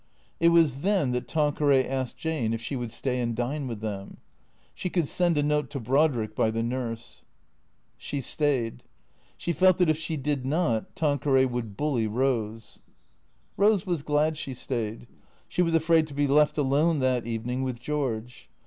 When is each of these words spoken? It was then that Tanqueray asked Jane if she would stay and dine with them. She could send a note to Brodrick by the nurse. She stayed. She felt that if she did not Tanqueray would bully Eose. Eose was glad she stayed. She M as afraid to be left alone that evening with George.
It 0.39 0.49
was 0.49 0.81
then 0.81 1.11
that 1.11 1.27
Tanqueray 1.27 1.87
asked 1.87 2.17
Jane 2.17 2.55
if 2.55 2.59
she 2.61 2.75
would 2.75 2.89
stay 2.89 3.21
and 3.21 3.35
dine 3.35 3.67
with 3.67 3.81
them. 3.81 4.17
She 4.73 4.89
could 4.89 5.07
send 5.07 5.37
a 5.37 5.43
note 5.43 5.69
to 5.69 5.79
Brodrick 5.79 6.33
by 6.35 6.49
the 6.49 6.63
nurse. 6.63 7.23
She 7.97 8.19
stayed. 8.19 8.81
She 9.37 9.53
felt 9.53 9.77
that 9.77 9.89
if 9.91 9.99
she 9.99 10.17
did 10.17 10.43
not 10.43 10.95
Tanqueray 10.95 11.45
would 11.45 11.77
bully 11.77 12.07
Eose. 12.07 12.79
Eose 13.59 13.85
was 13.85 14.01
glad 14.01 14.37
she 14.39 14.55
stayed. 14.55 15.05
She 15.47 15.61
M 15.61 15.67
as 15.67 15.75
afraid 15.75 16.07
to 16.07 16.15
be 16.15 16.25
left 16.25 16.57
alone 16.57 16.97
that 17.01 17.27
evening 17.27 17.61
with 17.61 17.79
George. 17.79 18.49